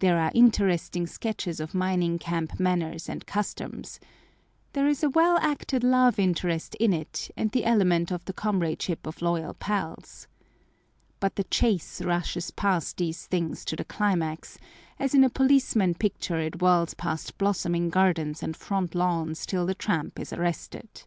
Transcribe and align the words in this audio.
There 0.00 0.18
are 0.18 0.32
interesting 0.34 1.06
sketches 1.06 1.60
of 1.60 1.74
mining 1.76 2.18
camp 2.18 2.58
manners 2.58 3.08
and 3.08 3.24
customs. 3.24 4.00
There 4.72 4.88
is 4.88 5.04
a 5.04 5.08
well 5.10 5.38
acted 5.38 5.84
love 5.84 6.18
interest 6.18 6.74
in 6.80 6.92
it, 6.92 7.30
and 7.36 7.52
the 7.52 7.64
element 7.64 8.10
of 8.10 8.24
the 8.24 8.32
comradeship 8.32 9.06
of 9.06 9.22
loyal 9.22 9.54
pals. 9.54 10.26
But 11.20 11.36
the 11.36 11.44
chase 11.44 12.00
rushes 12.02 12.50
past 12.50 12.96
these 12.96 13.26
things 13.28 13.64
to 13.66 13.76
the 13.76 13.84
climax, 13.84 14.58
as 14.98 15.14
in 15.14 15.22
a 15.22 15.30
policeman 15.30 15.94
picture 15.94 16.40
it 16.40 16.56
whirls 16.56 16.94
past 16.94 17.38
blossoming 17.38 17.90
gardens 17.90 18.42
and 18.42 18.56
front 18.56 18.96
lawns 18.96 19.46
till 19.46 19.66
the 19.66 19.74
tramp 19.76 20.18
is 20.18 20.32
arrested. 20.32 21.04